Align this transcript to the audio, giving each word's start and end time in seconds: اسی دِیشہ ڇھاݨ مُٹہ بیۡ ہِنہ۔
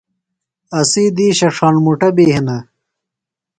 اسی 0.79 1.03
دِیشہ 1.15 1.49
ڇھاݨ 1.55 1.73
مُٹہ 1.85 2.09
بیۡ 2.15 2.31
ہِنہ۔ 2.33 2.57